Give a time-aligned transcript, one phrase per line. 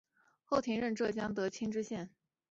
[0.45, 2.09] 后官任浙江德清知县。